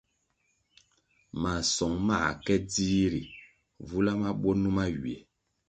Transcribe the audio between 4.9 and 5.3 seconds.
ywiè.